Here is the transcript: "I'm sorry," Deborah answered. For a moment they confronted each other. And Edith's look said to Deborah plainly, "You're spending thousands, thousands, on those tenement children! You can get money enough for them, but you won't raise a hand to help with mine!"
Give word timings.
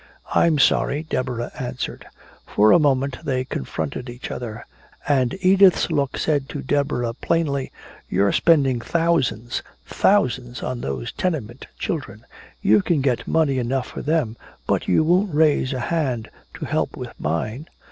"I'm 0.33 0.57
sorry," 0.57 1.03
Deborah 1.03 1.51
answered. 1.59 2.07
For 2.47 2.71
a 2.71 2.79
moment 2.79 3.19
they 3.23 3.45
confronted 3.45 4.09
each 4.09 4.31
other. 4.31 4.65
And 5.07 5.37
Edith's 5.41 5.91
look 5.91 6.17
said 6.17 6.49
to 6.49 6.63
Deborah 6.63 7.13
plainly, 7.13 7.71
"You're 8.09 8.31
spending 8.31 8.81
thousands, 8.81 9.61
thousands, 9.85 10.63
on 10.63 10.81
those 10.81 11.11
tenement 11.11 11.67
children! 11.77 12.25
You 12.63 12.81
can 12.81 13.01
get 13.01 13.27
money 13.27 13.59
enough 13.59 13.85
for 13.85 14.01
them, 14.01 14.37
but 14.65 14.87
you 14.87 15.03
won't 15.03 15.35
raise 15.35 15.71
a 15.71 15.79
hand 15.81 16.31
to 16.55 16.65
help 16.65 16.97
with 16.97 17.13
mine!" 17.19 17.67